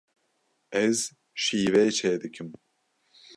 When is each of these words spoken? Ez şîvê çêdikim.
Ez 0.83 0.99
şîvê 1.41 1.85
çêdikim. 1.97 2.49